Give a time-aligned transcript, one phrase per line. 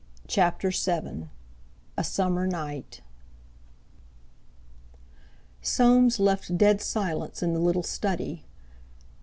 [0.27, 1.27] CHAPTER VII
[1.95, 3.01] A SUMMER NIGHT
[5.61, 8.43] Soames left dead silence in the little study.